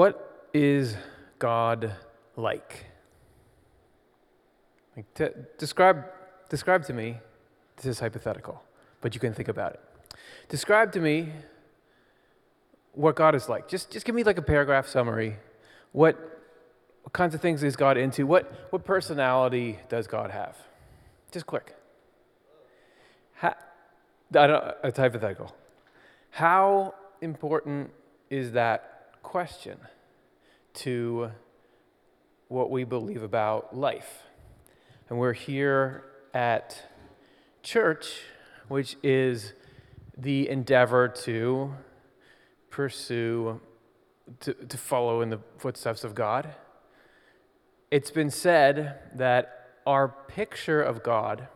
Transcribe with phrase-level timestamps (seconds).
[0.00, 0.96] What is
[1.38, 1.94] God
[2.34, 2.86] like?
[4.96, 5.26] like t-
[5.58, 6.06] describe,
[6.48, 7.18] describe to me,
[7.76, 8.62] this is hypothetical,
[9.02, 9.80] but you can think about it.
[10.48, 11.28] Describe to me
[12.92, 13.68] what God is like.
[13.68, 15.36] Just, just give me like a paragraph summary.
[15.92, 16.16] What,
[17.02, 18.26] what kinds of things is God into?
[18.26, 20.56] What, what personality does God have?
[21.30, 21.74] Just quick.
[23.34, 23.54] How,
[24.34, 25.54] I don't, it's hypothetical.
[26.30, 27.90] How important
[28.30, 28.90] is that
[29.22, 29.78] question
[30.74, 31.30] to
[32.48, 34.24] what we believe about life?
[35.08, 36.82] And we're here at
[37.62, 38.22] church,
[38.68, 39.52] which is
[40.16, 41.74] the endeavor to
[42.70, 43.60] pursue,
[44.40, 46.54] to, to follow in the footsteps of God.
[47.90, 51.48] It's been said that our picture of God,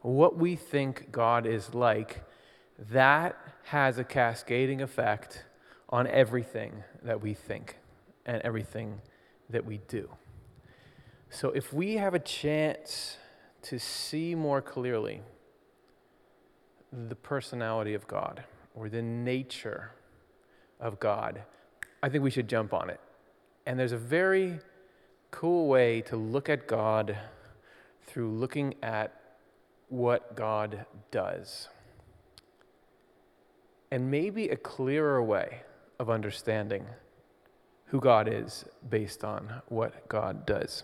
[0.00, 2.24] what we think God is like,
[2.90, 5.44] that has a cascading effect
[5.88, 7.76] on everything that we think
[8.26, 9.00] and everything
[9.50, 10.08] that we do.
[11.30, 13.16] So, if we have a chance
[13.62, 15.22] to see more clearly
[16.92, 19.92] the personality of God or the nature
[20.78, 21.42] of God,
[22.02, 23.00] I think we should jump on it.
[23.66, 24.58] And there's a very
[25.30, 27.16] cool way to look at God
[28.02, 29.12] through looking at
[29.88, 31.68] what God does.
[33.90, 35.62] And maybe a clearer way
[35.98, 36.86] of understanding
[37.92, 40.82] who God is based on what God does.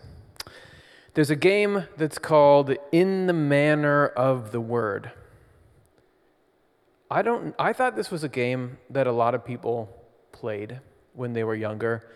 [1.14, 5.11] There's a game that's called In the Manner of the Word.
[7.11, 9.89] I don't I thought this was a game that a lot of people
[10.33, 10.80] played
[11.14, 12.11] when they were younger,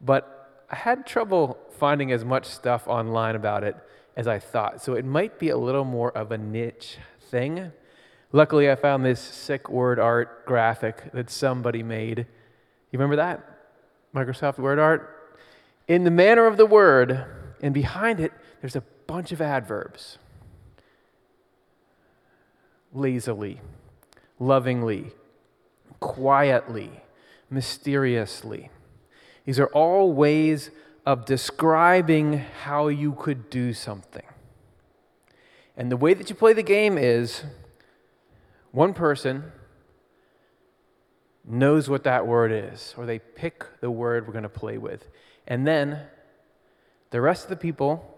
[0.00, 3.76] but I had trouble finding as much stuff online about it
[4.16, 4.82] as I thought.
[4.82, 7.70] So it might be a little more of a niche thing.
[8.32, 12.20] Luckily, I found this sick word art graphic that somebody made.
[12.20, 13.57] You remember that?
[14.14, 15.14] Microsoft Word Art?
[15.86, 17.24] In the manner of the word,
[17.62, 20.18] and behind it, there's a bunch of adverbs
[22.92, 23.60] lazily,
[24.38, 25.12] lovingly,
[26.00, 26.90] quietly,
[27.50, 28.70] mysteriously.
[29.44, 30.70] These are all ways
[31.06, 34.26] of describing how you could do something.
[35.76, 37.44] And the way that you play the game is
[38.72, 39.52] one person
[41.48, 45.08] knows what that word is, or they pick the word we're going to play with.
[45.46, 46.00] And then
[47.10, 48.14] the rest of the people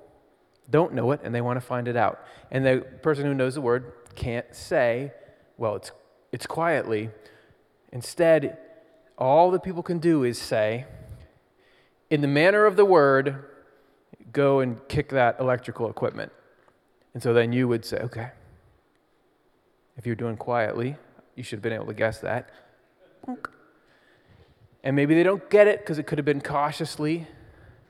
[0.69, 2.21] don't know it and they want to find it out.
[2.51, 5.13] And the person who knows the word can't say,
[5.57, 5.93] well, it's,
[6.33, 7.11] it's quietly.
[7.93, 8.59] Instead,
[9.17, 10.87] all the people can do is say,
[12.09, 13.45] in the manner of the word,
[14.33, 16.33] go and kick that electrical equipment.
[17.15, 18.31] And so then you would say, okay.
[19.97, 20.97] If you're doing quietly,
[21.37, 22.51] you should have been able to guess that.
[24.83, 27.27] And maybe they don't get it because it could have been cautiously,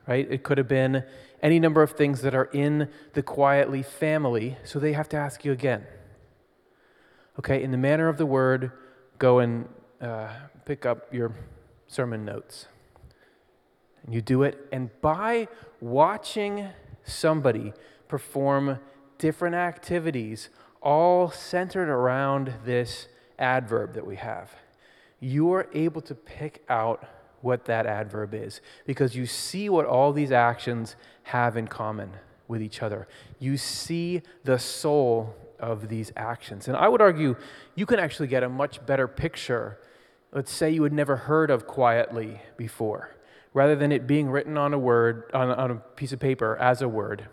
[0.07, 0.27] right?
[0.29, 1.03] It could have been
[1.41, 5.43] any number of things that are in the quietly family, so they have to ask
[5.45, 5.85] you again.
[7.39, 8.71] Okay, in the manner of the word,
[9.17, 9.67] go and
[10.01, 10.29] uh,
[10.65, 11.33] pick up your
[11.87, 12.67] sermon notes.
[14.03, 15.47] And you do it, and by
[15.79, 16.67] watching
[17.03, 17.73] somebody
[18.07, 18.79] perform
[19.17, 20.49] different activities,
[20.81, 23.07] all centered around this
[23.39, 24.51] adverb that we have,
[25.21, 27.07] you are able to pick out
[27.41, 32.11] what that adverb is because you see what all these actions have in common
[32.47, 33.07] with each other.
[33.39, 36.67] You see the soul of these actions.
[36.67, 37.35] And I would argue
[37.75, 39.79] you can actually get a much better picture.
[40.33, 43.15] Let's say you had never heard of quietly before,
[43.53, 46.81] rather than it being written on a word, on, on a piece of paper as
[46.81, 47.27] a word.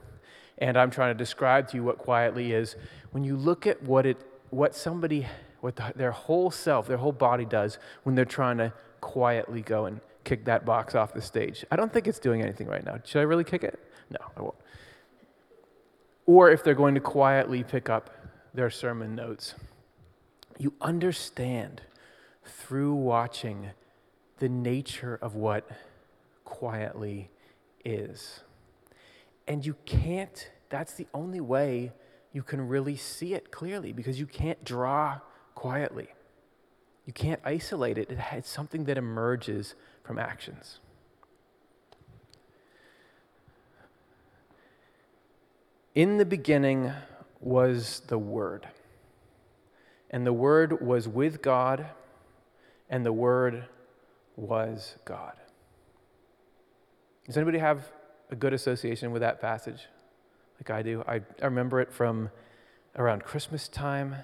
[0.59, 2.77] And I'm trying to describe to you what quietly is.
[3.13, 4.19] When you look at what it,
[4.51, 5.27] what somebody,
[5.61, 9.87] what the, their whole self, their whole body does when they're trying to quietly go
[9.87, 11.65] and kick that box off the stage.
[11.71, 12.99] I don't think it's doing anything right now.
[13.05, 13.79] Should I really kick it?
[14.11, 14.55] No, I won't.
[16.27, 18.11] Or if they're going to quietly pick up
[18.53, 19.55] their sermon notes,
[20.59, 21.81] you understand
[22.45, 23.71] through watching
[24.39, 25.69] the nature of what
[26.45, 27.31] quietly
[27.85, 28.41] is.
[29.47, 31.93] And you can't, that's the only way
[32.33, 35.21] you can really see it clearly because you can't draw
[35.59, 36.07] quietly.
[37.05, 38.17] You can't isolate it.
[38.31, 39.75] It's something that emerges
[40.05, 40.79] from actions.
[45.97, 46.93] In the beginning
[47.41, 48.69] was the Word,
[50.13, 51.87] and the Word was with God,
[52.89, 53.65] and the Word
[54.37, 55.33] was God.
[57.27, 57.91] Does anybody have
[58.31, 59.89] a good association with that passage
[60.61, 61.03] like I do?
[61.09, 62.31] I, I remember it from
[62.95, 64.15] around Christmas time.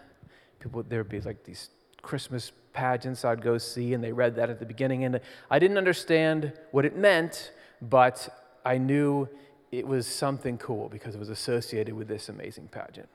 [0.65, 1.69] People, there would be like these
[2.01, 5.05] Christmas pageants I'd go see, and they read that at the beginning.
[5.05, 5.21] And
[5.51, 7.53] I didn't understand what it meant,
[7.83, 8.31] but
[8.65, 9.29] I knew
[9.71, 13.11] it was something cool because it was associated with this amazing pageant.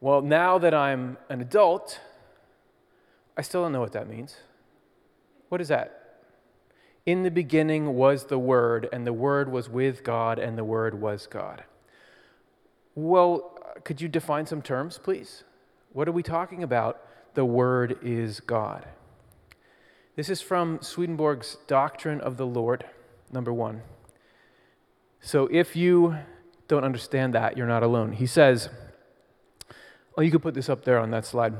[0.00, 1.98] Well, now that I'm an adult,
[3.36, 4.36] I still don't know what that means.
[5.48, 6.20] What is that?
[7.04, 11.00] In the beginning was the Word, and the Word was with God, and the Word
[11.00, 11.64] was God.
[12.94, 15.42] Well, could you define some terms, please?
[15.92, 17.00] What are we talking about?
[17.34, 18.86] The Word is God.
[20.16, 22.84] This is from Swedenborg's Doctrine of the Lord,
[23.32, 23.82] number one.
[25.20, 26.16] So if you
[26.66, 28.12] don't understand that, you're not alone.
[28.12, 28.68] He says,
[30.16, 31.54] Oh, you could put this up there on that slide.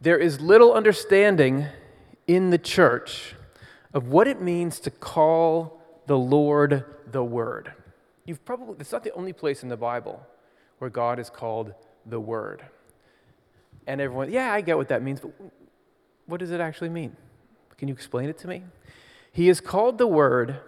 [0.00, 1.66] There is little understanding
[2.26, 3.34] in the church
[3.92, 7.72] of what it means to call the Lord the Word.
[8.24, 10.24] You've probably, it's not the only place in the Bible
[10.78, 11.72] where God is called
[12.06, 12.62] the Word.
[13.88, 15.32] And everyone, yeah, I get what that means, but
[16.26, 17.16] what does it actually mean?
[17.78, 18.64] Can you explain it to me?
[19.32, 20.60] He is called the Word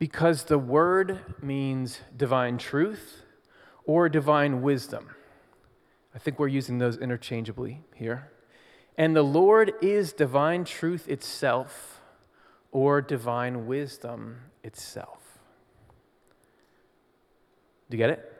[0.00, 3.22] because the Word means divine truth
[3.84, 5.10] or divine wisdom.
[6.12, 8.32] I think we're using those interchangeably here.
[8.98, 12.00] And the Lord is divine truth itself
[12.72, 15.20] or divine wisdom itself.
[17.88, 18.32] Do you get it?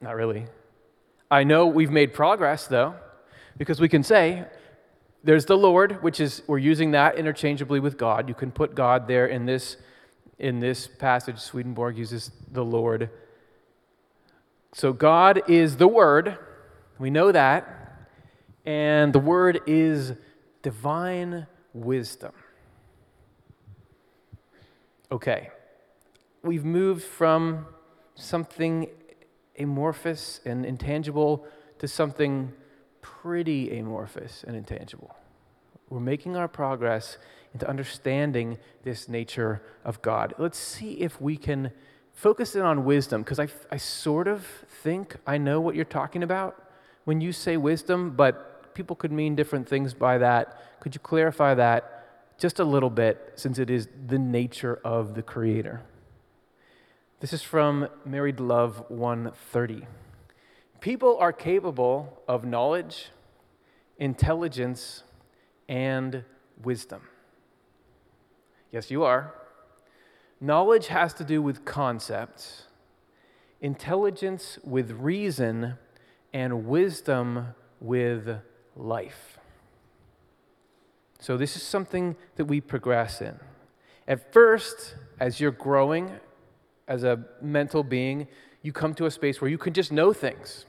[0.00, 0.46] Not really.
[1.30, 2.94] I know we've made progress, though,
[3.58, 4.44] because we can say
[5.22, 8.28] there's the Lord, which is, we're using that interchangeably with God.
[8.28, 9.76] You can put God there in this,
[10.38, 11.38] in this passage.
[11.38, 13.10] Swedenborg uses the Lord.
[14.72, 16.38] So God is the Word.
[16.98, 18.06] We know that.
[18.64, 20.12] And the Word is
[20.62, 22.32] divine wisdom.
[25.10, 25.50] Okay.
[26.42, 27.66] We've moved from
[28.14, 28.88] something
[29.58, 31.44] amorphous and intangible
[31.78, 32.52] to something
[33.00, 35.14] pretty amorphous and intangible.
[35.90, 37.18] We're making our progress
[37.54, 40.34] into understanding this nature of God.
[40.38, 41.72] Let's see if we can
[42.12, 44.44] focus in on wisdom, because I, I sort of
[44.82, 46.62] think I know what you're talking about
[47.04, 50.80] when you say wisdom, but people could mean different things by that.
[50.80, 55.22] Could you clarify that just a little bit, since it is the nature of the
[55.22, 55.82] Creator?
[57.20, 59.88] This is from Married Love 130.
[60.80, 63.08] People are capable of knowledge,
[63.98, 65.02] intelligence,
[65.68, 66.22] and
[66.62, 67.02] wisdom.
[68.70, 69.34] Yes, you are.
[70.40, 72.66] Knowledge has to do with concepts,
[73.60, 75.74] intelligence with reason,
[76.32, 77.48] and wisdom
[77.80, 78.28] with
[78.76, 79.40] life.
[81.18, 83.40] So, this is something that we progress in.
[84.06, 86.20] At first, as you're growing
[86.88, 88.26] as a mental being,
[88.62, 90.64] you come to a space where you can just know things.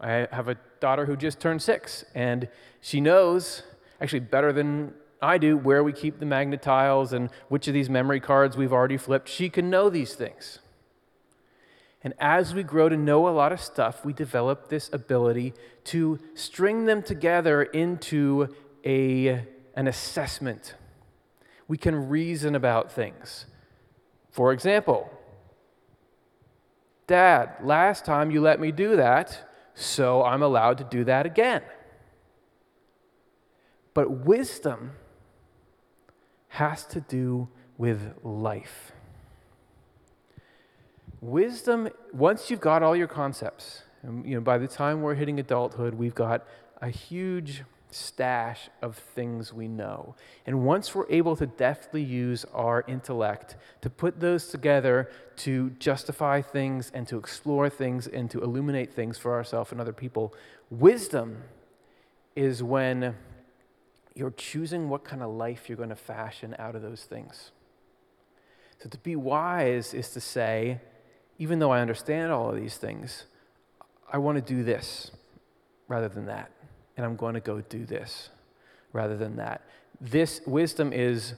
[0.00, 2.48] I have a daughter who just turned six, and
[2.80, 3.62] she knows,
[4.00, 8.20] actually better than I do, where we keep the magnetiles and which of these memory
[8.20, 9.28] cards we've already flipped.
[9.28, 10.60] She can know these things.
[12.02, 15.52] And as we grow to know a lot of stuff, we develop this ability
[15.84, 18.54] to string them together into
[18.84, 19.44] a,
[19.74, 20.74] an assessment.
[21.66, 23.46] We can reason about things.
[24.30, 25.10] For example,
[27.08, 29.40] Dad, last time you let me do that,
[29.74, 31.62] so I'm allowed to do that again.
[33.94, 34.92] But wisdom
[36.48, 37.48] has to do
[37.78, 38.92] with life.
[41.22, 45.94] Wisdom, once you've got all your concepts, you know, by the time we're hitting adulthood,
[45.94, 46.46] we've got
[46.82, 50.14] a huge stash of things we know.
[50.46, 56.42] And once we're able to deftly use our intellect to put those together to justify
[56.42, 60.34] things and to explore things and to illuminate things for ourselves and other people,
[60.70, 61.44] wisdom
[62.36, 63.14] is when
[64.14, 67.52] you're choosing what kind of life you're going to fashion out of those things.
[68.82, 70.80] So to be wise is to say,
[71.38, 73.24] even though I understand all of these things,
[74.12, 75.10] I want to do this
[75.88, 76.50] rather than that
[76.98, 78.28] and I'm going to go do this
[78.92, 79.62] rather than that.
[80.00, 81.34] This wisdom is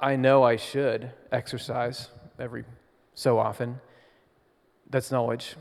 [0.00, 2.08] I know I should exercise
[2.38, 2.64] every
[3.14, 3.80] so often.
[4.90, 5.54] That's knowledge.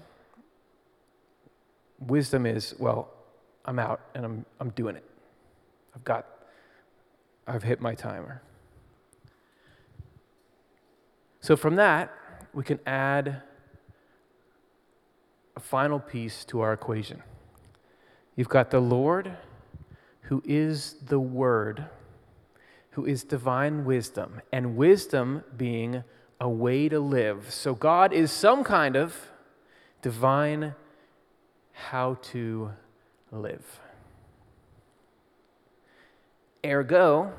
[2.00, 3.10] Wisdom is, well,
[3.66, 5.04] I'm out and I'm, I'm doing it.
[5.94, 6.26] I've got,
[7.46, 8.42] I've hit my timer.
[11.42, 12.12] So from that,
[12.54, 13.42] we can add
[15.56, 17.22] a final piece to our equation.
[18.42, 19.38] You've got the Lord,
[20.22, 21.86] who is the Word,
[22.90, 26.04] who is divine wisdom, and wisdom being
[26.40, 27.52] a way to live.
[27.54, 29.16] So God is some kind of
[30.02, 30.74] divine
[31.72, 32.72] how to
[33.32, 33.80] live.
[36.66, 37.34] Ergo,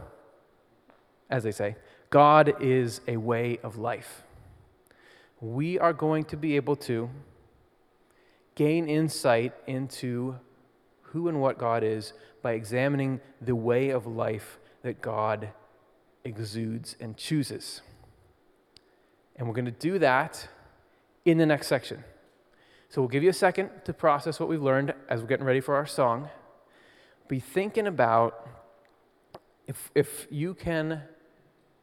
[1.29, 1.75] as they say,
[2.11, 4.23] God is a way of life.
[5.41, 7.11] We are going to be able to
[8.55, 10.37] gain insight into
[11.13, 15.51] who and what God is by examining the way of life that God
[16.25, 17.83] exudes and chooses.
[19.37, 20.49] And we're going to do that
[21.25, 22.05] in the next section.
[22.89, 25.61] So we'll give you a second to process what we've learned as we're getting ready
[25.61, 26.29] for our song.
[27.29, 28.49] Be thinking about
[29.67, 31.03] if, if you can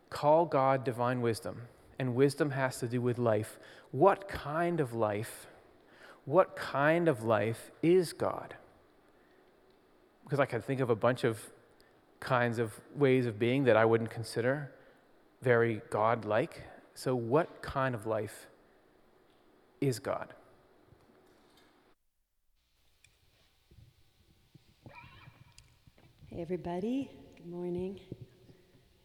[0.10, 1.62] call God divine wisdom,
[2.00, 3.60] and wisdom has to do with life,
[3.92, 5.48] what kind of life,
[6.26, 8.56] what kind of life is God?
[10.30, 11.40] Because I could think of a bunch of
[12.20, 14.72] kinds of ways of being that I wouldn't consider
[15.42, 16.62] very God like.
[16.94, 18.46] So, what kind of life
[19.82, 20.36] is God?
[26.28, 27.10] Hey, everybody.
[27.36, 28.00] Good morning.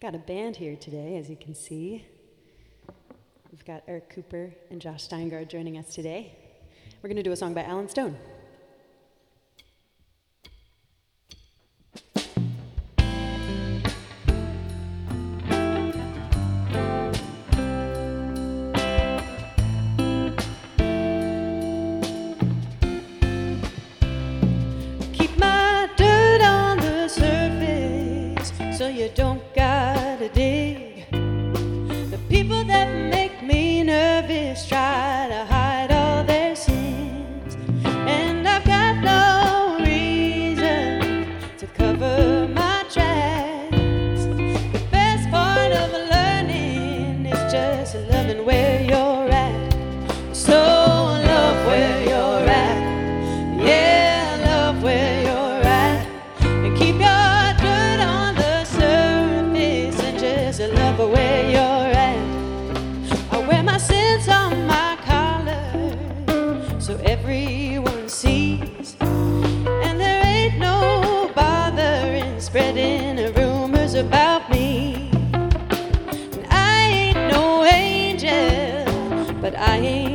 [0.03, 2.05] Got a band here today, as you can see.
[3.51, 6.37] We've got Eric Cooper and Josh Steingard joining us today.
[7.01, 8.19] We're going to do a song by Alan Stone.
[79.67, 80.14] I ain't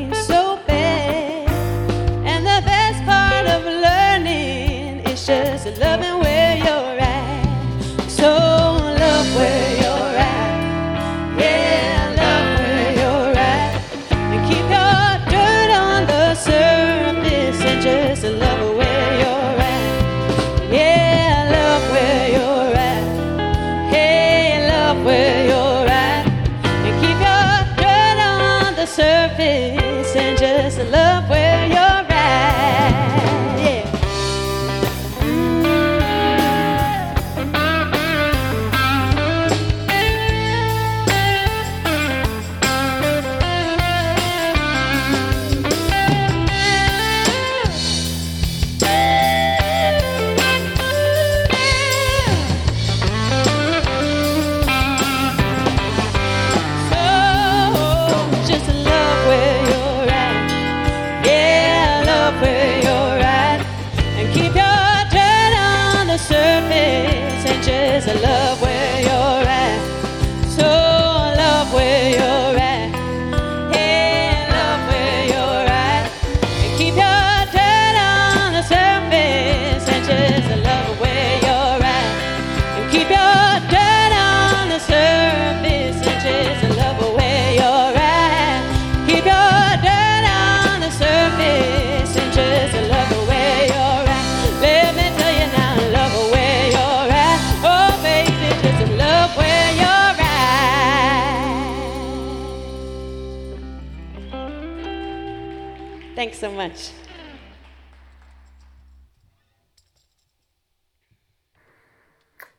[106.33, 106.91] so much.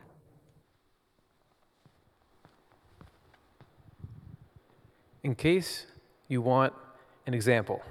[5.22, 5.84] In case
[6.28, 6.72] you want
[7.26, 7.82] an example,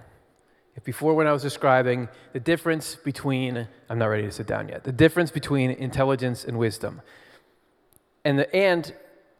[0.76, 4.68] if before when I was describing the difference between, I'm not ready to sit down
[4.68, 7.04] yet, the difference between intelligence and wisdom,
[8.24, 8.94] and, the, and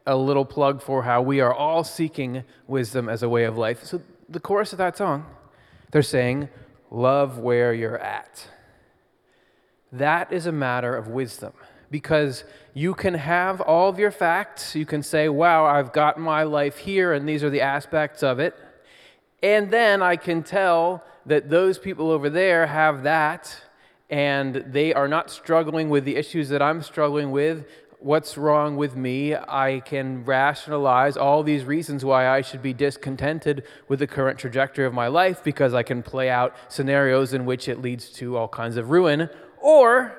[0.06, 3.84] a little plug for how we are all seeking wisdom as a way of life.
[3.84, 5.26] So, the chorus of that song,
[5.90, 6.48] they're saying,
[6.90, 8.48] Love where you're at.
[9.92, 11.52] That is a matter of wisdom
[11.90, 14.74] because you can have all of your facts.
[14.74, 18.40] You can say, Wow, I've got my life here, and these are the aspects of
[18.40, 18.56] it.
[19.42, 23.56] And then I can tell that those people over there have that,
[24.10, 27.66] and they are not struggling with the issues that I'm struggling with
[28.04, 29.34] what's wrong with me.
[29.34, 34.84] I can rationalize all these reasons why I should be discontented with the current trajectory
[34.84, 38.48] of my life because I can play out scenarios in which it leads to all
[38.48, 39.30] kinds of ruin.
[39.58, 40.18] Or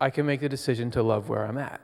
[0.00, 1.80] I can make the decision to love where I'm at.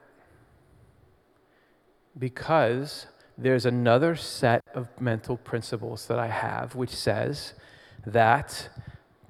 [2.18, 3.06] Because
[3.38, 7.54] there's another set of mental principles that I have which says
[8.04, 8.68] that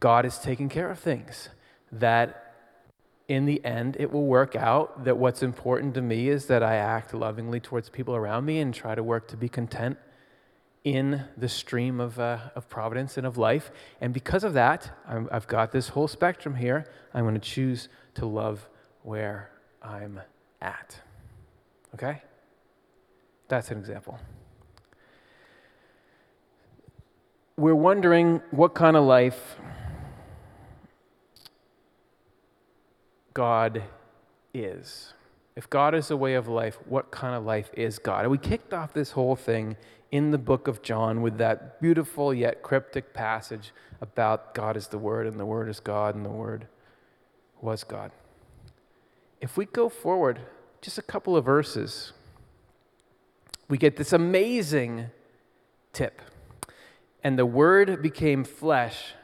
[0.00, 1.50] God is taking care of things,
[1.92, 2.49] that
[3.30, 6.74] in the end, it will work out that what's important to me is that I
[6.74, 9.98] act lovingly towards people around me and try to work to be content
[10.82, 13.70] in the stream of, uh, of providence and of life.
[14.00, 16.90] And because of that, i have got this whole spectrum here.
[17.14, 18.68] I'm going to choose to love
[19.04, 20.20] where I'm
[20.60, 20.98] at.
[21.94, 22.22] Okay?
[23.46, 24.18] That's an example.
[27.56, 29.54] We're wondering what kind of life
[33.34, 33.82] God
[34.52, 35.14] is.
[35.56, 38.22] If God is a way of life, what kind of life is God?
[38.22, 39.76] And we kicked off this whole thing
[40.10, 44.98] in the book of John with that beautiful yet cryptic passage about God is the
[44.98, 46.66] Word, and the Word is God, and the Word
[47.60, 48.10] was God.
[49.40, 50.40] If we go forward
[50.80, 52.12] just a couple of verses,
[53.68, 55.06] we get this amazing
[55.92, 56.20] tip.
[57.22, 59.14] And the Word became flesh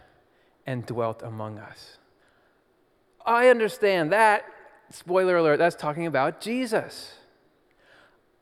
[0.66, 1.98] and dwelt among us.
[3.26, 4.44] I understand that.
[4.90, 7.14] Spoiler alert, that's talking about Jesus.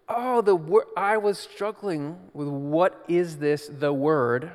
[0.08, 4.52] Oh, the word I was struggling with what is this the word?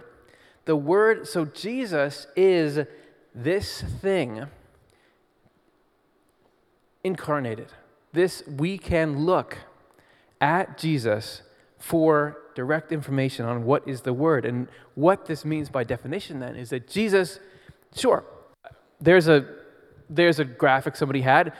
[0.65, 2.85] The word so Jesus is
[3.33, 4.45] this thing
[7.03, 7.73] incarnated.
[8.13, 9.57] This we can look
[10.39, 11.41] at Jesus
[11.79, 16.55] for direct information on what is the word and what this means by definition then
[16.55, 17.39] is that Jesus
[17.95, 18.23] sure
[18.99, 19.58] there's a
[20.09, 21.53] there's a graphic somebody had.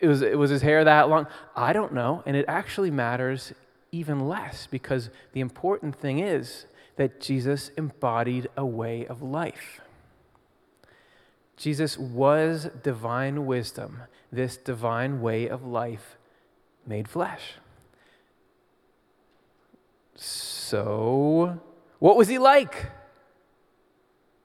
[0.00, 1.26] It was, it was his hair that long.
[1.54, 2.22] I don't know.
[2.26, 3.52] And it actually matters
[3.92, 9.80] even less because the important thing is that Jesus embodied a way of life.
[11.56, 14.02] Jesus was divine wisdom,
[14.32, 16.16] this divine way of life
[16.86, 17.54] made flesh.
[20.16, 21.60] So,
[21.98, 22.90] what was he like?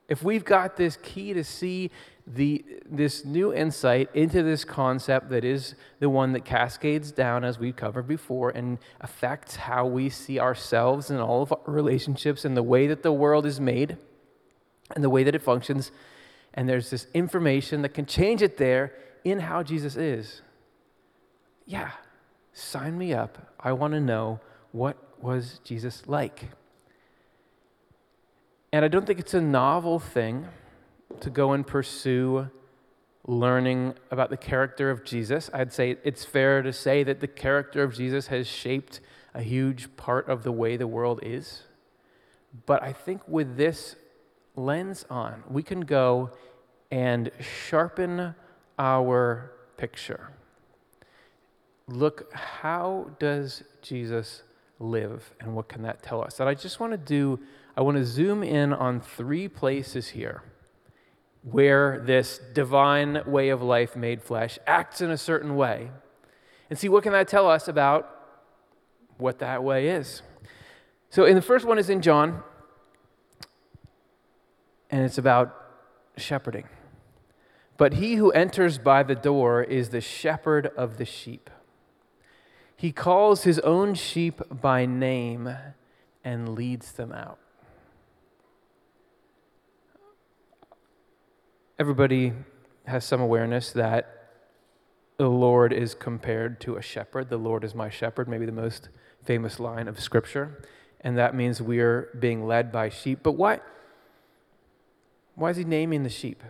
[0.08, 1.92] If we've got this key to see
[2.28, 7.58] the, this new insight into this concept that is the one that cascades down, as
[7.58, 12.58] we've covered before, and affects how we see ourselves and all of our relationships and
[12.58, 13.98] the way that the world is made
[14.94, 15.92] and the way that it functions.
[16.54, 20.42] And there's this information that can change it there in how Jesus is.
[21.66, 21.92] Yeah,
[22.52, 23.54] sign me up.
[23.60, 24.42] I want to know
[24.74, 26.50] what was Jesus like.
[28.74, 30.48] And I don't think it's a novel thing
[31.20, 32.50] to go and pursue
[33.28, 35.50] learning about the character of Jesus.
[35.54, 39.02] I'd say it's fair to say that the character of Jesus has shaped
[39.34, 41.63] a huge part of the way the world is.
[42.65, 43.96] But I think with this
[44.56, 46.32] lens on, we can go
[46.89, 47.30] and
[47.67, 48.34] sharpen
[48.80, 50.32] our picture.
[51.88, 54.43] Look, how does Jesus
[54.80, 56.39] live and what can that tell us?
[56.39, 57.39] And I just want to do,
[57.76, 60.43] I want to zoom in on three places here
[61.52, 65.90] where this divine way of life made flesh acts in a certain way
[66.70, 68.10] and see what can that tell us about
[69.18, 70.22] what that way is.
[71.10, 72.44] So in the first one is in John
[74.90, 75.56] and it's about
[76.18, 76.68] shepherding.
[77.78, 81.50] But he who enters by the door is the shepherd of the sheep.
[82.76, 85.56] He calls his own sheep by name
[86.24, 87.40] and leads them out.
[91.80, 92.34] Everybody
[92.88, 94.32] has some awareness that
[95.18, 97.30] the Lord is compared to a shepherd.
[97.30, 98.90] The Lord is my shepherd, maybe the most
[99.24, 100.63] famous line of Scripture.
[101.02, 103.20] And that means we're being led by sheep.
[103.22, 103.60] But why,
[105.36, 106.42] why is he naming the sheep?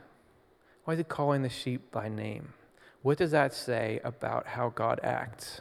[0.86, 2.54] Why is he calling the sheep by name?
[3.02, 5.60] What does that say about how God acts?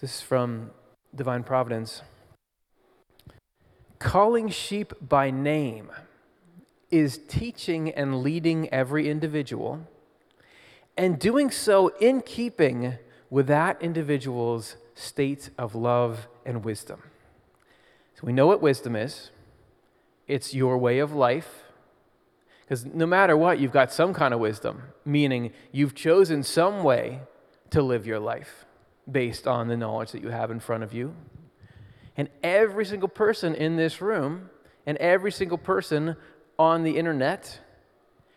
[0.00, 0.72] This is from
[1.14, 2.02] Divine Providence.
[4.00, 5.92] Calling sheep by name
[6.92, 9.88] is teaching and leading every individual,
[10.96, 12.98] and doing so in keeping
[13.30, 17.02] with that individual's state of love and wisdom.
[18.14, 19.30] So we know what wisdom is
[20.28, 21.64] it's your way of life.
[22.60, 27.20] Because no matter what, you've got some kind of wisdom, meaning you've chosen some way
[27.70, 28.64] to live your life
[29.10, 31.14] based on the knowledge that you have in front of you.
[32.16, 34.50] And every single person in this room
[34.86, 36.16] and every single person
[36.62, 37.58] on the internet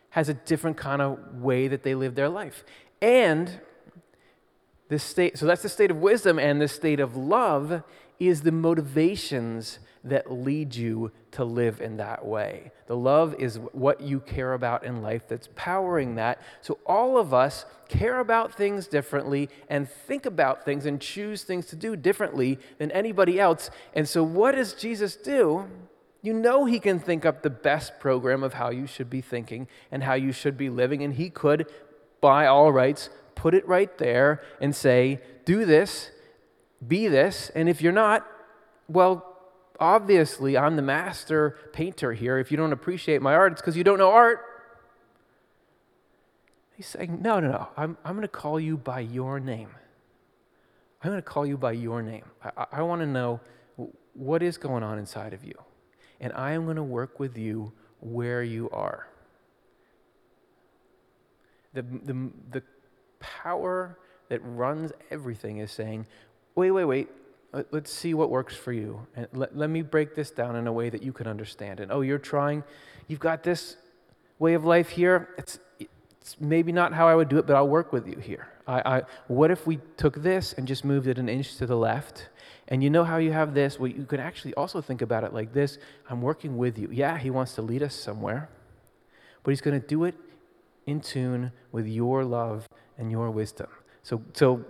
[0.10, 2.64] has a different kind of way that they live their life.
[3.00, 3.60] And
[4.90, 7.84] this state, so that's the state of wisdom, and the state of love
[8.20, 12.72] is the motivations that lead you to live in that way.
[12.88, 16.42] The love is what you care about in life that's powering that.
[16.62, 21.68] So all of us care about things differently and think about things and choose things
[21.68, 23.70] to do differently than anybody else.
[23.94, 25.66] And so what does Jesus do?
[26.26, 29.68] You know he can think up the best program of how you should be thinking
[29.92, 31.72] and how you should be living and he could
[32.20, 36.10] by all rights put it right there and say, do this,
[36.88, 38.26] be this, and if you're not,
[38.88, 39.38] well,
[39.80, 42.40] obviously I'm the master painter here.
[42.40, 44.40] If you don't appreciate my art, it's because you don't know art.
[46.76, 47.68] He's saying, no, no, no.
[47.78, 49.70] I'm, I'm going to call you by your name.
[51.04, 52.26] I'm going to call you by your name.
[52.44, 53.42] I, I want to know
[54.16, 55.54] what is going on inside of you.
[56.20, 59.08] And I am going to work with you where you are.
[61.74, 62.64] The, the, the
[63.20, 63.98] power
[64.30, 66.08] that runs everything is saying,
[66.56, 67.10] wait, wait, wait,
[67.72, 69.06] let's see what works for you.
[69.16, 71.80] And let, let me break this down in a way that you can understand.
[71.80, 72.64] And oh, you're trying,
[73.08, 73.78] you've got this
[74.40, 75.30] way of life here.
[75.38, 78.48] It's, it's maybe not how I would do it, but I'll work with you here.
[78.68, 81.76] I, I, what if we took this and just moved it an inch to the
[81.76, 82.30] left?
[82.68, 83.80] And you know how you have this?
[83.80, 85.78] Well, you can actually also think about it like this
[86.10, 86.90] I'm working with you.
[86.92, 88.50] Yeah, he wants to lead us somewhere,
[89.44, 90.16] but he's going to do it
[90.86, 93.68] in tune with your love and your wisdom.
[94.04, 94.66] So, so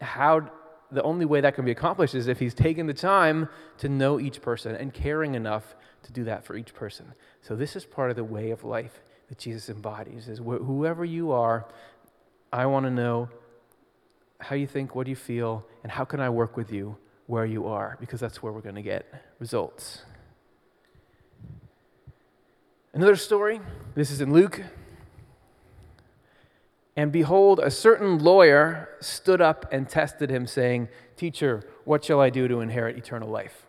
[0.00, 0.50] how
[0.90, 4.20] the only way that can be accomplished is if he's taken the time to know
[4.20, 7.12] each person and caring enough to do that for each person.
[7.42, 11.04] So this is part of the way of life that Jesus embodies is wh- whoever
[11.04, 11.66] you are,
[12.56, 13.28] I want to know
[14.40, 17.44] how you think, what do you feel, and how can I work with you where
[17.44, 19.04] you are because that's where we're going to get
[19.38, 20.02] results.
[22.94, 23.60] Another story.
[23.94, 24.62] This is in Luke
[26.96, 32.30] and behold, a certain lawyer stood up and tested him, saying, Teacher, what shall I
[32.30, 33.66] do to inherit eternal life?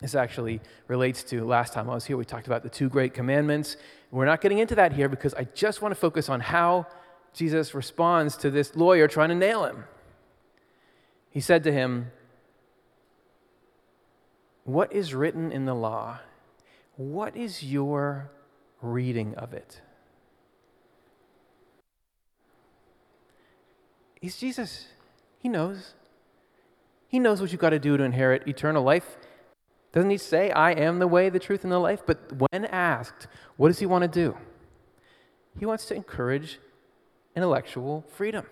[0.00, 3.14] This actually relates to last time I was here, we talked about the two great
[3.14, 3.78] commandments.
[4.10, 6.86] We're not getting into that here because I just want to focus on how
[7.32, 9.84] Jesus responds to this lawyer trying to nail him.
[11.30, 12.12] He said to him,
[14.64, 16.20] What is written in the law?
[16.96, 18.30] What is your
[18.82, 19.80] reading of it?
[24.20, 24.86] He's Jesus.
[25.38, 25.94] He knows.
[27.08, 29.16] He knows what you've got to do to inherit eternal life.
[29.92, 32.02] Doesn't he say, I am the way, the truth, and the life?
[32.06, 34.36] But when asked, what does he want to do?
[35.58, 36.60] He wants to encourage
[37.36, 38.46] intellectual freedom.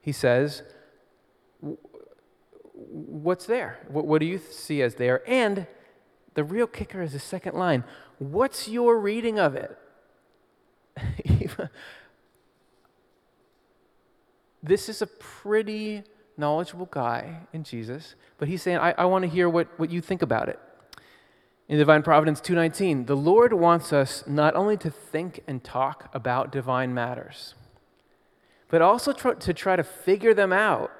[0.00, 0.62] He says,
[2.72, 3.78] What's there?
[3.88, 5.22] What, do you see as there?
[5.28, 5.66] And
[6.34, 7.84] the real kicker is the second line
[8.18, 9.76] What's your reading of it?
[14.62, 16.02] this is a pretty
[16.36, 20.00] knowledgeable guy in Jesus, but he's saying, I, I want to hear what, what you
[20.00, 20.58] think about it.
[21.68, 26.50] In Divine Providence 2:19, the Lord wants us not only to think and talk about
[26.50, 27.54] divine matters,
[28.70, 30.92] but also to try to figure them out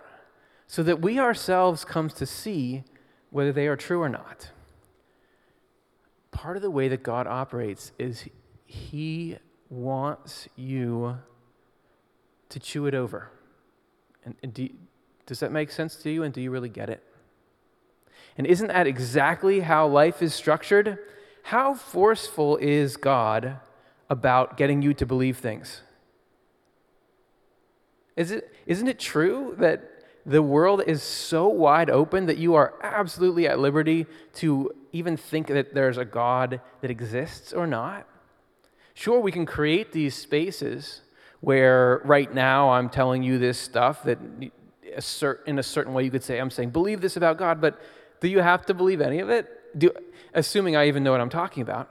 [0.67, 2.85] so that we ourselves comes to see
[3.31, 4.51] whether they are true or not.
[6.33, 8.29] Part of the way that God operates is
[8.67, 11.19] he wants you
[12.49, 13.31] to chew it over.
[14.25, 14.69] And, and do,
[15.27, 16.25] does that make sense to you?
[16.25, 17.03] And do you really get it?
[18.37, 20.99] And isn't that exactly how life is structured?
[21.45, 23.59] How forceful is God
[24.09, 25.83] about getting you to believe things?
[28.21, 29.83] Is it, isn't it true that
[30.27, 34.05] the world is so wide open that you are absolutely at liberty
[34.35, 38.07] to even think that there's a God that exists or not?
[38.93, 41.01] Sure, we can create these spaces
[41.41, 44.19] where right now I'm telling you this stuff that
[45.47, 47.81] in a certain way you could say, I'm saying, believe this about God, but
[48.21, 49.79] do you have to believe any of it?
[49.79, 49.93] Do,
[50.35, 51.89] assuming I even know what I'm talking about.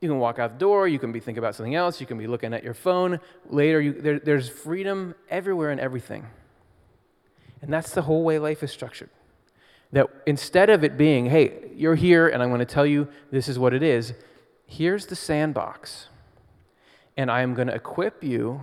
[0.00, 2.18] You can walk out the door, you can be thinking about something else, you can
[2.18, 3.18] be looking at your phone.
[3.48, 6.26] Later, you, there, there's freedom everywhere and everything.
[7.62, 9.08] And that's the whole way life is structured.
[9.92, 13.48] That instead of it being, hey, you're here and I'm going to tell you this
[13.48, 14.12] is what it is,
[14.66, 16.08] here's the sandbox.
[17.16, 18.60] And I am going to equip you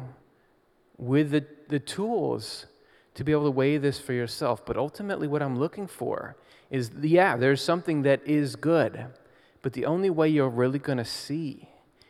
[0.98, 2.68] with the, the tools
[3.16, 4.66] to be able to weigh this for yourself.
[4.66, 6.36] But ultimately, what I'm looking for
[6.70, 9.06] is yeah, there's something that is good,
[9.64, 11.70] but the only way you're really going to see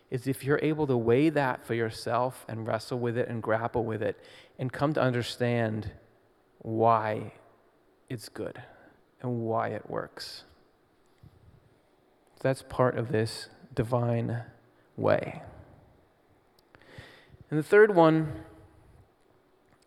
[0.10, 3.86] is if you're able to weigh that for yourself and wrestle with it and grapple
[3.86, 4.20] with it
[4.60, 5.92] and come to understand
[6.60, 7.32] why
[8.10, 8.62] it's good
[9.22, 10.44] and why it works.
[12.42, 14.44] That's part of this divine
[14.98, 15.42] way.
[17.50, 18.44] And the third one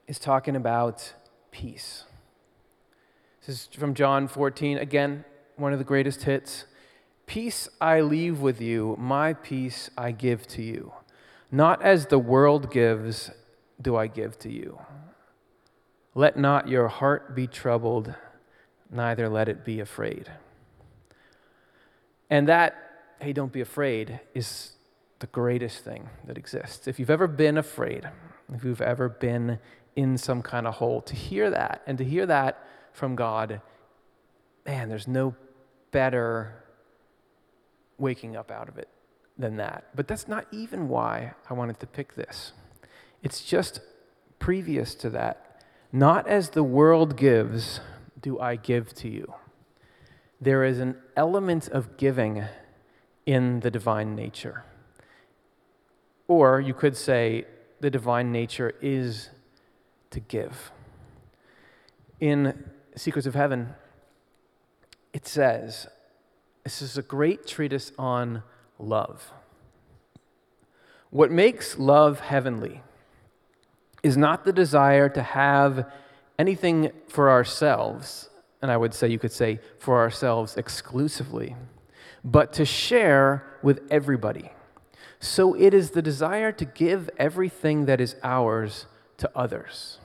[0.06, 1.14] is talking about
[1.50, 2.04] peace.
[3.44, 5.24] This is from John 14, again,
[5.56, 6.64] one of the greatest hits.
[7.26, 10.92] Peace I leave with you, my peace I give to you.
[11.50, 13.30] Not as the world gives,
[13.80, 14.80] do I give to you.
[16.14, 18.14] Let not your heart be troubled,
[18.90, 20.30] neither let it be afraid.
[22.30, 22.74] And that,
[23.20, 24.72] hey, don't be afraid, is
[25.18, 26.88] the greatest thing that exists.
[26.88, 28.08] If you've ever been afraid,
[28.52, 29.58] if you've ever been
[29.96, 31.00] in some kind of hole.
[31.00, 32.62] To hear that and to hear that
[32.92, 33.60] from God,
[34.64, 35.34] man, there's no
[35.90, 36.62] better
[37.98, 38.88] waking up out of it
[39.38, 39.84] than that.
[39.94, 42.52] But that's not even why I wanted to pick this.
[43.22, 43.80] It's just
[44.38, 45.62] previous to that.
[45.92, 47.80] Not as the world gives,
[48.20, 49.34] do I give to you.
[50.40, 52.44] There is an element of giving
[53.24, 54.64] in the divine nature.
[56.28, 57.46] Or you could say
[57.80, 59.30] the divine nature is
[60.10, 60.70] to give.
[62.20, 63.74] In Secrets of Heaven,
[65.12, 65.86] it says,
[66.66, 68.42] this is a great treatise on
[68.76, 69.30] love.
[71.10, 72.82] What makes love heavenly
[74.02, 75.88] is not the desire to have
[76.40, 81.54] anything for ourselves, and I would say you could say for ourselves exclusively,
[82.24, 84.50] but to share with everybody.
[85.20, 88.86] So it is the desire to give everything that is ours
[89.18, 89.98] to others.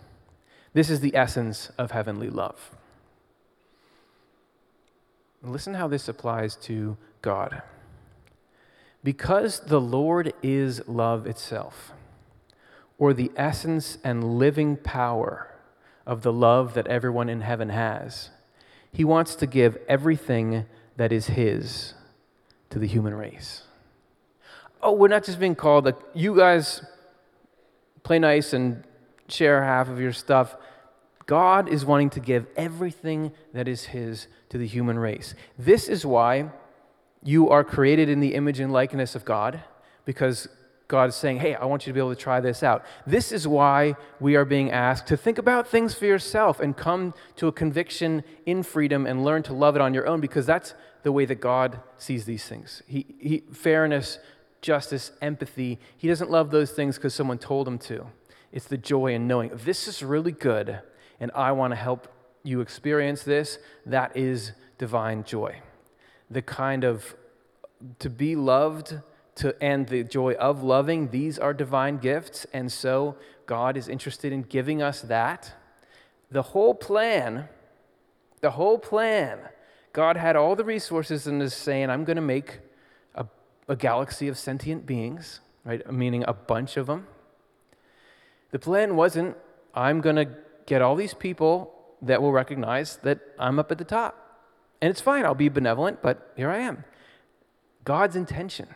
[0.74, 2.76] This is the essence of heavenly love.
[5.44, 7.62] Listen how this applies to God.
[9.04, 11.92] Because the Lord is love itself,
[13.00, 15.48] or the essence and living power
[16.06, 18.30] of the love that everyone in heaven has,
[18.92, 20.66] he wants to give everything
[20.98, 21.96] that is his
[22.70, 23.64] to the human race.
[24.84, 26.84] Oh, we're not just being called, like, you guys
[28.04, 28.84] play nice and
[29.28, 30.56] share half of your stuff.
[31.32, 35.34] God is wanting to give everything that is His to the human race.
[35.58, 36.50] This is why
[37.24, 39.62] you are created in the image and likeness of God,
[40.04, 40.50] because
[40.90, 42.84] God is saying, Hey, I want you to be able to try this out.
[43.08, 47.14] This is why we are being asked to think about things for yourself and come
[47.38, 50.74] to a conviction in freedom and learn to love it on your own, because that's
[51.04, 52.84] the way that God sees these things.
[52.88, 54.20] He, he, fairness,
[54.60, 58.08] justice, empathy, He doesn't love those things because someone told Him to.
[58.52, 60.82] It's the joy in knowing this is really good,
[61.22, 62.10] and I want to help
[62.44, 63.60] you experience this.
[63.86, 65.62] That is divine joy.
[66.30, 67.16] The kind of
[68.00, 69.00] to be loved
[69.36, 74.34] to and the joy of loving, these are divine gifts, and so God is interested
[74.34, 75.54] in giving us that.
[76.32, 77.48] The whole plan,
[78.42, 79.40] the whole plan,
[79.94, 82.60] God had all the resources and is saying, I'm going to make
[83.16, 83.26] a,
[83.68, 85.90] a galaxy of sentient beings, right?
[85.92, 87.08] Meaning a bunch of them.
[88.52, 89.38] The plan wasn't,
[89.74, 90.28] I'm going to
[90.66, 94.18] get all these people that will recognize that I'm up at the top.
[94.82, 96.84] And it's fine, I'll be benevolent, but here I am.
[97.84, 98.68] God's intention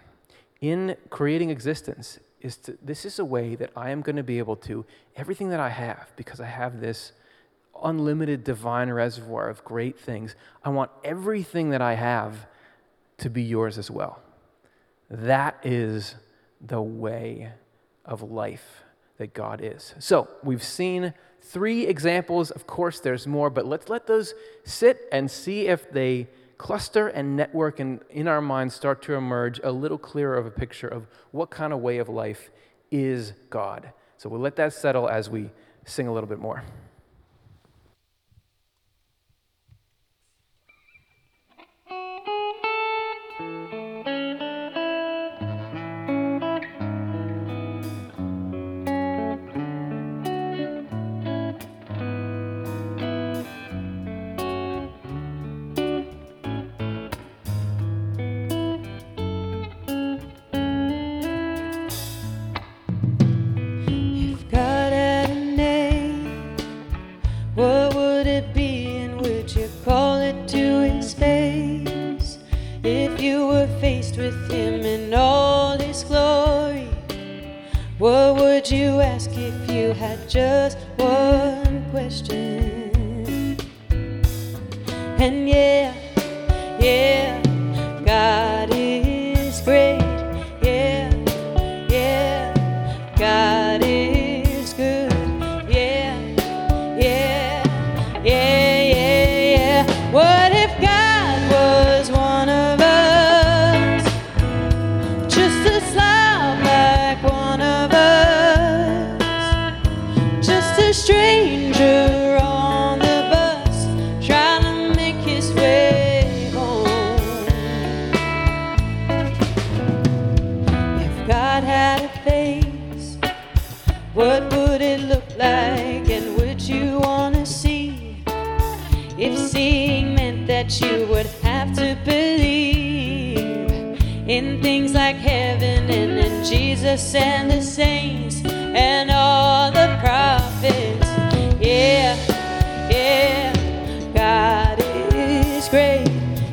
[0.61, 4.37] in creating existence is to, this is a way that I am going to be
[4.37, 7.11] able to, everything that I have, because I have this
[7.83, 12.47] unlimited divine reservoir of great things, I want everything that I have
[13.17, 14.21] to be yours as well.
[15.09, 16.15] That is
[16.61, 17.51] the way
[18.05, 18.83] of life
[19.17, 19.95] that God is.
[19.99, 21.13] So we've seen
[21.45, 22.51] three examples.
[22.51, 26.27] Of course, there's more, but let's let those sit and see if they
[26.57, 30.51] cluster and network and in our minds start to emerge a little clearer of a
[30.51, 32.49] picture of what kind of way of life
[32.91, 33.91] is God.
[34.17, 35.49] So we'll let that settle as we
[35.85, 36.63] sing a little bit more.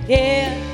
[0.09, 0.72] Yeah.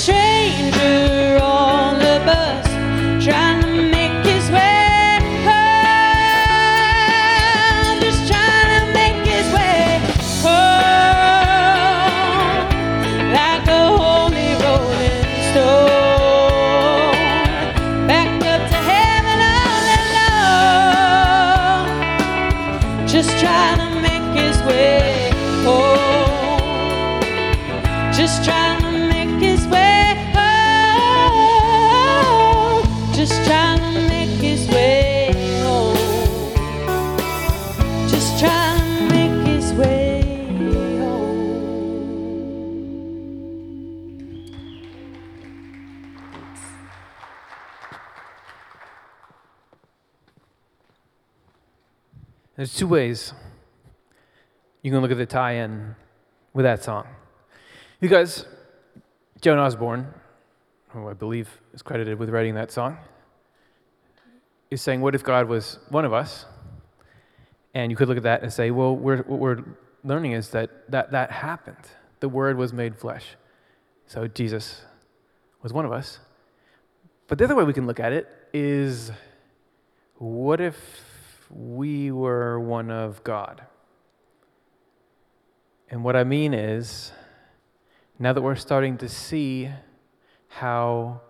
[0.00, 0.29] strength.
[52.60, 53.32] There's two ways
[54.82, 55.96] you can look at the tie in
[56.52, 57.06] with that song.
[58.00, 58.44] Because
[59.40, 60.12] Joan Osborne,
[60.88, 62.98] who I believe is credited with writing that song,
[64.70, 66.44] is saying, What if God was one of us?
[67.72, 69.64] And you could look at that and say, Well, we're, what we're
[70.04, 71.86] learning is that, that that happened.
[72.20, 73.24] The Word was made flesh.
[74.06, 74.82] So Jesus
[75.62, 76.18] was one of us.
[77.26, 79.12] But the other way we can look at it is
[80.18, 80.76] what if
[81.50, 83.62] we were one of God?
[85.88, 87.12] And what I mean is,
[88.18, 89.70] now that we're starting to see
[90.48, 91.20] how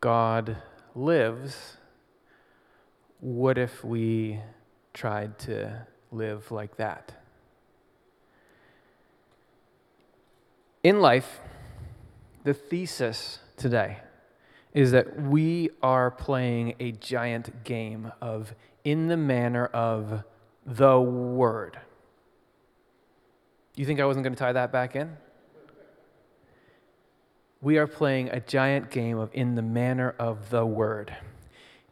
[0.00, 0.56] God
[0.94, 1.76] lives,
[3.20, 4.40] what if we
[4.92, 7.12] tried to live like that?
[10.82, 11.38] In life,
[12.42, 13.98] the thesis today
[14.74, 18.54] is that we are playing a giant game of
[18.84, 20.24] in the manner of
[20.66, 21.78] the Word.
[23.74, 25.16] You think I wasn't going to tie that back in?
[27.60, 31.16] We are playing a giant game of in the manner of the Word.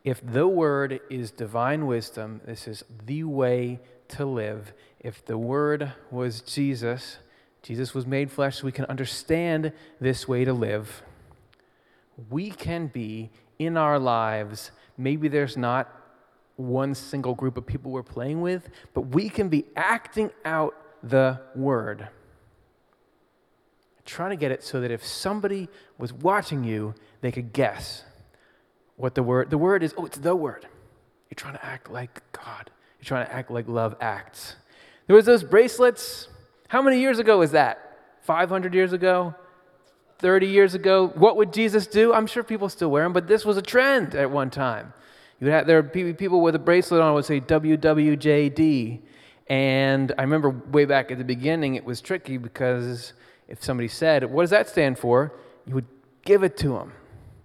[0.05, 4.73] If the Word is divine wisdom, this is the way to live.
[4.99, 7.19] If the Word was Jesus,
[7.63, 11.03] Jesus was made flesh so we can understand this way to live.
[12.29, 16.00] We can be in our lives, maybe there's not
[16.61, 21.41] one single group of people we're playing with, but we can be acting out the
[21.55, 22.09] word.
[24.05, 28.05] Trying to get it so that if somebody was watching you, they could guess
[28.97, 29.95] what the word the word is.
[29.97, 30.67] Oh, it's the word.
[31.31, 32.71] You're trying to act like God.
[32.99, 34.57] You're trying to act like love acts.
[35.07, 36.29] There was those bracelets.
[36.69, 37.79] How many years ago was that?
[38.23, 39.35] 500 years ago?
[40.19, 41.09] 30 years ago?
[41.15, 42.13] What would Jesus do?
[42.13, 44.93] I'm sure people still wear them, but this was a trend at one time.
[45.41, 49.01] You would have, there would be people with a bracelet on would say WWJD.
[49.49, 53.15] And I remember way back at the beginning, it was tricky because
[53.49, 55.33] if somebody said, What does that stand for?
[55.67, 55.87] you would
[56.25, 56.93] give it to them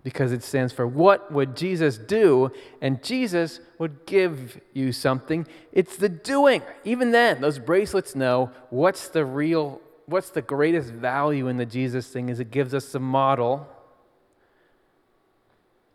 [0.03, 2.51] because it stands for what would Jesus do?
[2.81, 5.47] And Jesus would give you something.
[5.71, 6.61] It's the doing.
[6.83, 12.07] Even then, those bracelets know what's the real, what's the greatest value in the Jesus
[12.07, 13.67] thing is it gives us a model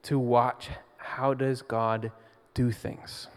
[0.02, 0.68] to watch
[1.16, 2.12] how does God
[2.54, 3.28] do things.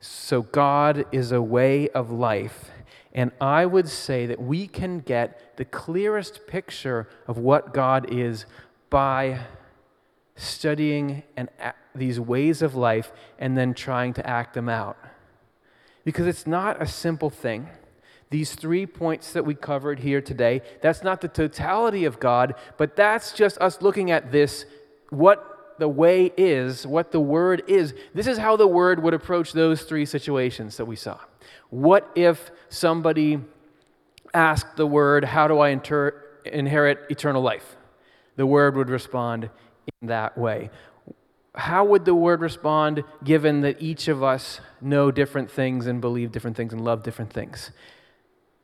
[0.00, 2.70] So, God is a way of life.
[3.12, 8.44] And I would say that we can get the clearest picture of what God is
[8.90, 9.40] by
[10.36, 11.48] studying and
[11.94, 14.98] these ways of life and then trying to act them out.
[16.04, 17.68] Because it's not a simple thing.
[18.28, 22.96] These three points that we covered here today, that's not the totality of God, but
[22.96, 24.66] that's just us looking at this,
[25.08, 29.52] what the way is, what the word is, this is how the word would approach
[29.52, 31.18] those three situations that we saw.
[31.70, 33.40] What if somebody
[34.34, 37.76] asked the word, How do I inter- inherit eternal life?
[38.36, 39.50] The word would respond
[40.00, 40.70] in that way.
[41.54, 46.30] How would the word respond given that each of us know different things and believe
[46.30, 47.70] different things and love different things?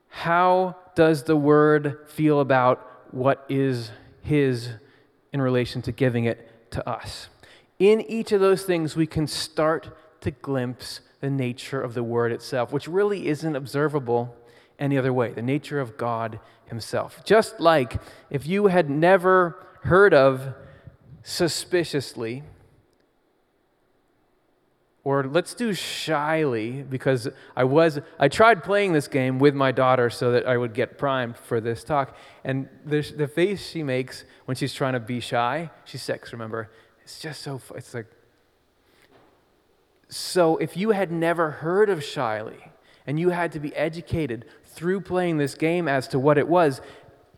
[0.09, 3.91] How does the word feel about what is
[4.21, 4.69] his
[5.33, 7.29] in relation to giving it to us.
[7.79, 12.33] In each of those things, we can start to glimpse the nature of the Word
[12.33, 14.37] itself, which really isn't observable
[14.79, 17.25] any other way the nature of God Himself.
[17.25, 18.01] Just like
[18.31, 20.55] if you had never heard of
[21.23, 22.43] suspiciously,
[25.05, 30.11] or let's do shyly because I was I tried playing this game with my daughter
[30.11, 32.17] so that I would get primed for this talk.
[32.45, 36.71] And the, the face she makes when she's trying to be shy she's six remember?
[37.03, 38.07] It's just so it's like
[40.09, 42.71] so if you had never heard of shyly
[43.07, 46.81] and you had to be educated through playing this game as to what it was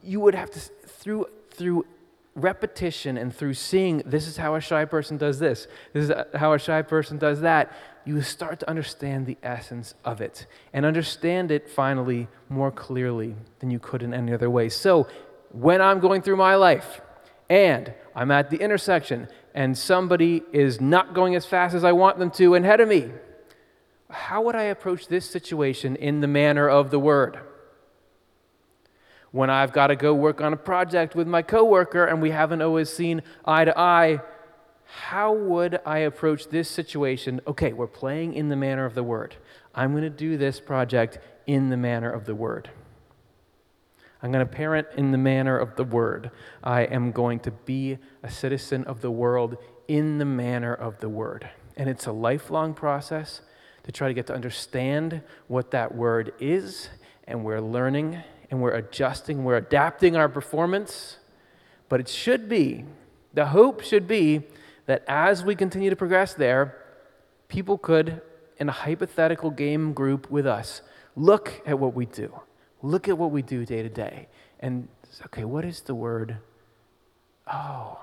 [0.03, 1.87] you would have to through through
[2.35, 6.53] repetition and through seeing this is how a shy person does this, this is how
[6.53, 7.73] a shy person does that,
[8.05, 13.71] you start to understand the essence of it and understand it finally more clearly than
[13.71, 14.69] you could in any other way.
[14.69, 15.07] So,
[15.53, 17.01] when I'm going through my life
[17.49, 22.19] and I'm at the intersection and somebody is not going as fast as I want
[22.19, 23.13] them to ahead of me,
[24.11, 27.39] how would I approach this situation in the manner of the word?
[29.35, 32.63] When I've got to go work on a project with my coworker and we haven't
[32.63, 34.21] always seen eye to eye,
[34.85, 37.41] how would I approach this situation?
[37.45, 39.35] Okay, we're playing in the manner of the word.
[39.75, 41.19] I'm going to do this project
[41.49, 42.71] in the manner of the word.
[44.23, 46.31] I'm going to parent in the manner of the word.
[46.63, 49.57] I am going to be a citizen of the world
[49.89, 51.51] in the manner of the word.
[51.77, 53.41] And it's a lifelong process
[53.83, 56.89] to try to get to understand what that word is,
[57.27, 61.19] and we're learning and we're adjusting, we're adapting our performance.
[61.89, 62.85] But it should be,
[63.33, 64.43] the hope should be
[64.87, 66.77] that as we continue to progress there,
[67.49, 68.21] people could,
[68.59, 70.83] in a hypothetical game group with us,
[71.17, 72.41] look at what we do.
[72.83, 74.29] Look at what we do day to day.
[74.61, 74.89] And,
[75.27, 76.39] okay, what is the word?
[77.51, 77.99] Oh,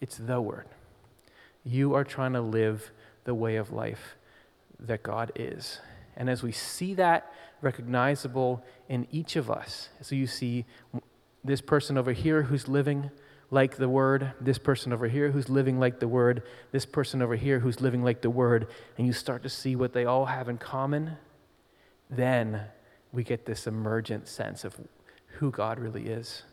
[0.00, 0.66] it's the word.
[1.64, 2.90] You are trying to live
[3.24, 4.16] the way of life
[4.78, 5.80] that God is.
[6.16, 7.32] And as we see that
[7.62, 10.64] recognizable in each of us, so you see
[11.44, 13.10] this person over here who's living
[13.50, 16.42] like the Word, this person over here who's living like the Word,
[16.72, 19.92] this person over here who's living like the Word, and you start to see what
[19.92, 21.16] they all have in common,
[22.08, 22.62] then
[23.12, 24.76] we get this emergent sense of
[25.38, 26.44] who God really is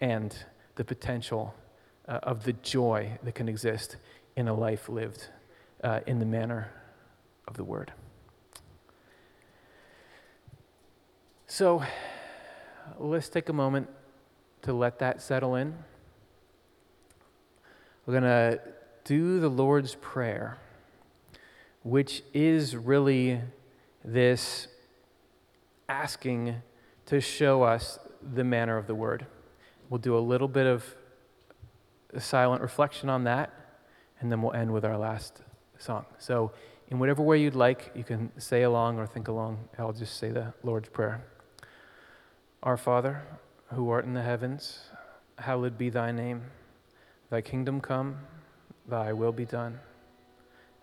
[0.00, 0.34] and
[0.76, 1.54] the potential
[2.08, 3.96] uh, of the joy that can exist
[4.36, 5.28] in a life lived
[5.84, 6.70] uh, in the manner
[7.50, 7.92] of the Word.
[11.48, 11.82] So
[12.98, 13.88] let's take a moment
[14.62, 15.74] to let that settle in.
[18.06, 18.60] We're going to
[19.04, 20.58] do the Lord's Prayer,
[21.82, 23.40] which is really
[24.04, 24.68] this
[25.88, 26.62] asking
[27.06, 29.26] to show us the manner of the Word.
[29.88, 30.84] We'll do a little bit of
[32.18, 33.52] silent reflection on that,
[34.20, 35.42] and then we'll end with our last
[35.78, 36.04] song.
[36.18, 36.52] So,
[36.90, 39.68] in whatever way you'd like, you can say along or think along.
[39.78, 41.24] I'll just say the Lord's Prayer.
[42.62, 43.22] Our Father,
[43.72, 44.80] who art in the heavens,
[45.38, 46.42] hallowed be thy name.
[47.30, 48.18] Thy kingdom come,
[48.88, 49.78] thy will be done,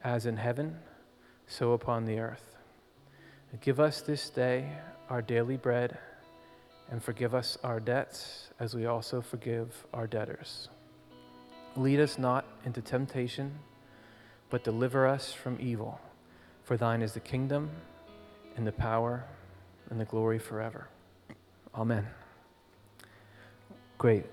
[0.02, 0.78] as in heaven,
[1.46, 2.56] so upon the earth.
[3.60, 4.72] Give us this day
[5.10, 5.98] our daily bread,
[6.90, 10.70] and forgive us our debts, as we also forgive our debtors.
[11.76, 13.60] Lead us not into temptation,
[14.50, 16.00] but deliver us from evil.
[16.64, 17.70] For thine is the kingdom,
[18.56, 19.26] and the power,
[19.90, 20.88] and the glory forever.
[21.76, 22.08] Amen.
[23.98, 24.26] Great.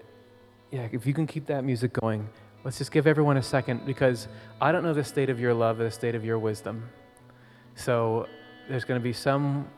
[0.71, 2.29] Yeah, if you can keep that music going,
[2.65, 4.29] let's just give everyone a second because
[4.61, 6.89] I don't know the state of your love, or the state of your wisdom.
[7.77, 8.27] So
[8.69, 9.69] there's going to be some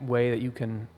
[0.00, 0.88] way that you can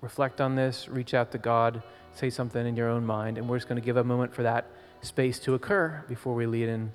[0.00, 3.56] reflect on this, reach out to God, say something in your own mind, and we're
[3.56, 4.66] just going to give a moment for that
[5.00, 6.92] space to occur before we lead in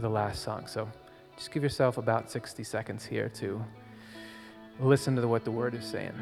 [0.00, 0.66] the last song.
[0.66, 0.88] So
[1.36, 3.64] just give yourself about 60 seconds here to
[4.80, 6.14] listen to what the word is saying.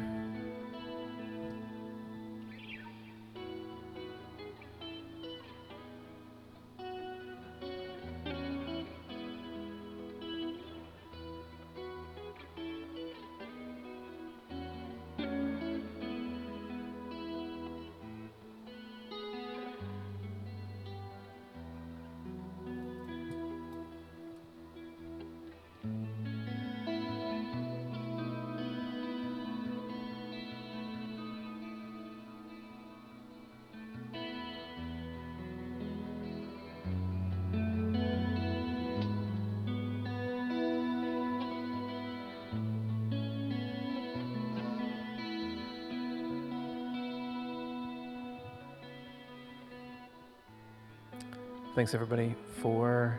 [51.79, 53.17] Thanks, everybody, for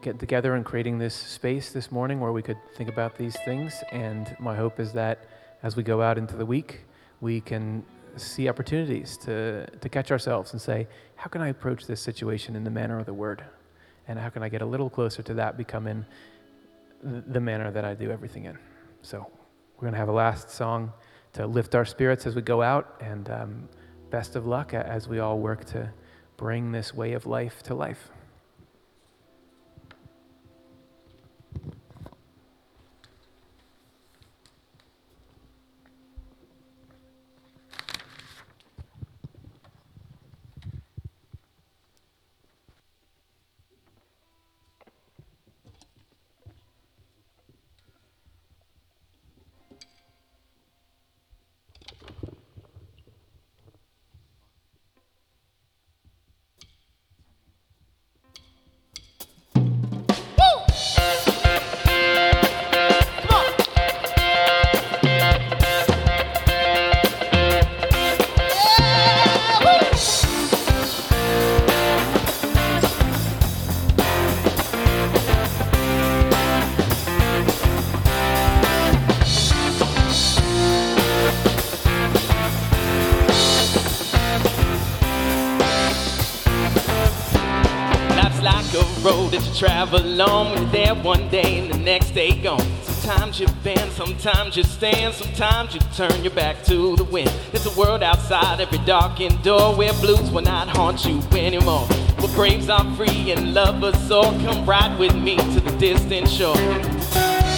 [0.00, 3.82] getting together and creating this space this morning where we could think about these things.
[3.90, 5.24] And my hope is that
[5.64, 6.84] as we go out into the week,
[7.20, 10.86] we can see opportunities to, to catch ourselves and say,
[11.16, 13.42] how can I approach this situation in the manner of the word?
[14.06, 16.06] And how can I get a little closer to that becoming
[17.02, 18.56] the manner that I do everything in?
[19.02, 19.28] So
[19.74, 20.92] we're going to have a last song
[21.32, 22.94] to lift our spirits as we go out.
[23.00, 23.68] And um,
[24.10, 25.92] best of luck as we all work to
[26.36, 28.10] bring this way of life to life.
[93.06, 97.30] Sometimes you bend, sometimes you stand, sometimes you turn your back to the wind.
[97.52, 101.86] There's a world outside every darkened door where blues will not haunt you anymore.
[102.18, 104.24] Where graves are free and lovers soar.
[104.24, 106.56] Come ride with me to the distant shore.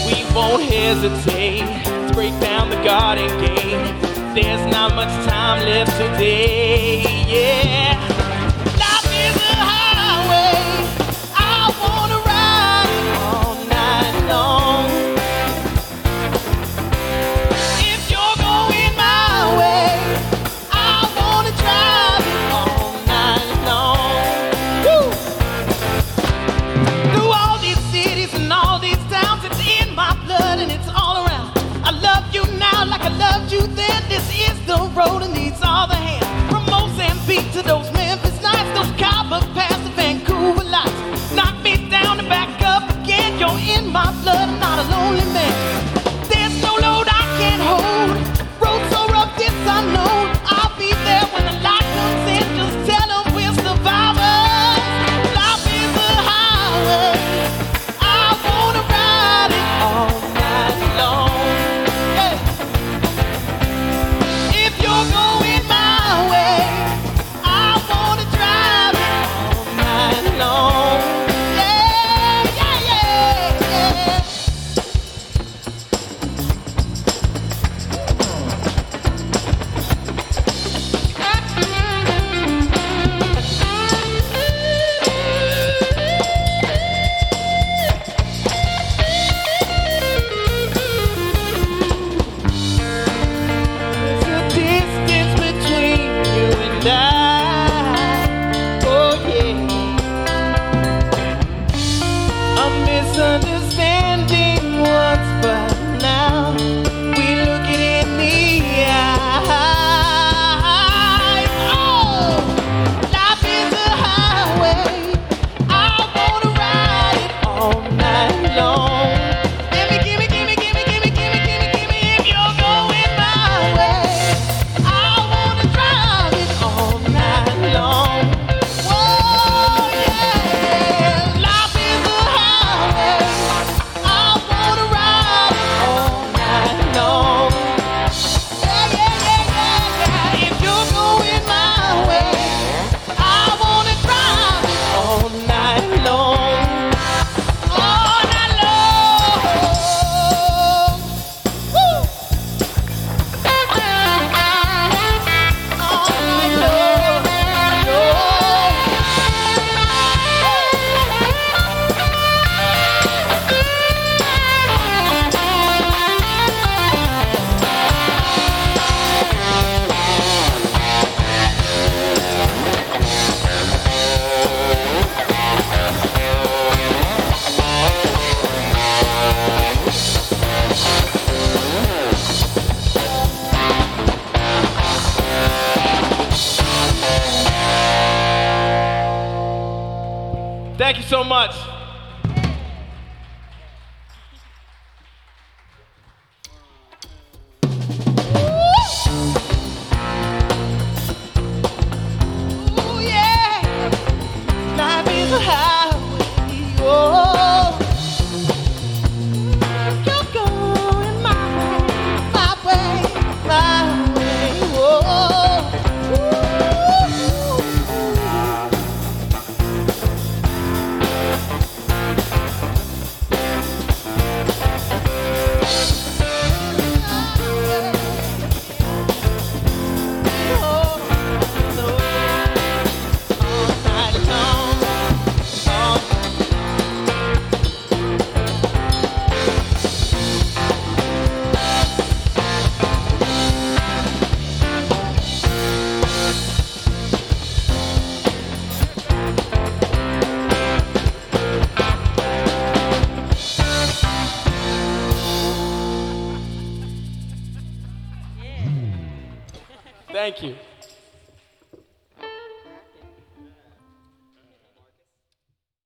[0.05, 4.03] We won't hesitate to break down the garden gate.
[4.34, 8.38] There's not much time left today, yeah.